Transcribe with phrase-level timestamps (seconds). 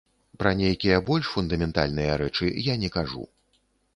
[0.43, 3.23] Пра нейкія больш фундаментальныя рэчы я не кажу.